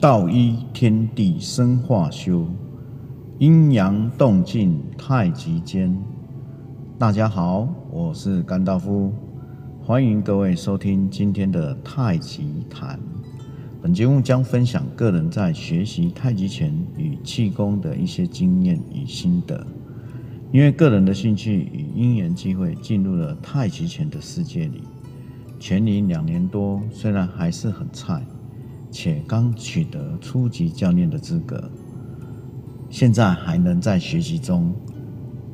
[0.00, 2.46] 道一天地生化修，
[3.38, 5.94] 阴阳动静太极间。
[6.98, 9.12] 大家好，我是甘道夫，
[9.82, 12.98] 欢迎各位收听今天的太极谈。
[13.82, 19.66] 本节目将分享个人在学习太极拳与气功的一些经验与心得。
[20.50, 24.80] 因为个人的兴趣与因缘机会，进入了太极拳的世界里，
[25.58, 28.24] 拳龄两年多，虽然还是很菜。
[28.90, 31.70] 且刚取得初级教练的资格，
[32.88, 34.74] 现在还能在学习中，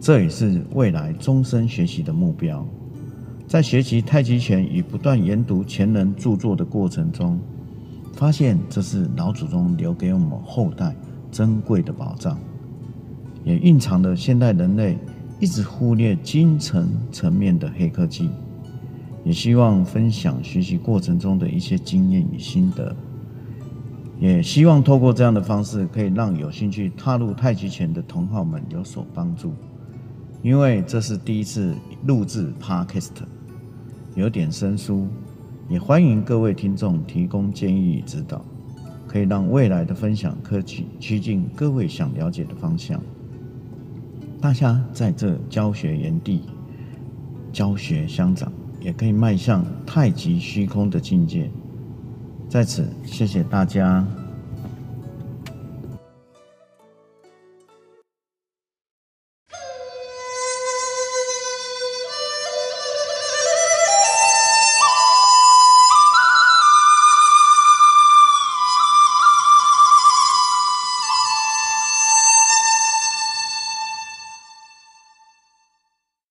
[0.01, 2.67] 这也是未来终身学习的目标。
[3.47, 7.39] 在学习太极拳与不断研读前人著作的过程中，
[8.15, 10.97] 发现这是老祖宗留给我们后代
[11.31, 12.39] 珍贵的宝藏，
[13.45, 14.99] 也蕴藏了现代人类
[15.39, 18.31] 一直忽略精神层面的黑科技。
[19.23, 22.95] 也希望分享学习过程中的一些经验与心得。
[24.19, 29.53] 也希望透过这样的方式，可以让有兴趣踏入太极拳的同好们有所帮助。
[30.43, 31.75] 因为这是第一次
[32.07, 33.11] 录制 Podcast，
[34.15, 35.07] 有点生疏，
[35.69, 38.45] 也欢迎各位听众提供建议与指导，
[39.07, 43.01] 可以让未来的分享可趋趋近各位想了解的方向。
[44.41, 46.43] 大家在这教学园地，
[47.53, 51.51] 教学相长，也可以迈向太极虚空的境界。
[52.49, 54.07] 在此，谢谢大家。